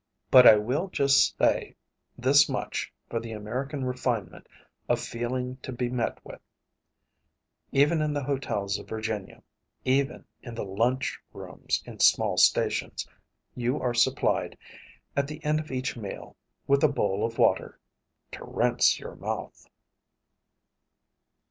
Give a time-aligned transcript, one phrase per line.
[0.31, 1.75] But I will just say
[2.17, 4.47] this much for the American refinement
[4.89, 6.41] of feeling to be met with,
[7.71, 9.43] even in the hotels of Virginia,
[9.85, 13.07] even in the "lunch" rooms in small stations,
[13.53, 14.57] you are supplied,
[15.15, 17.79] at the end of each meal, with a bowl of water
[18.31, 19.67] to rinse your mouth.